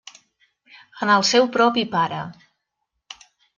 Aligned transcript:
En 1.07 1.11
el 1.17 1.27
seu 1.33 1.45
propi 1.59 1.85
pare. 1.93 2.25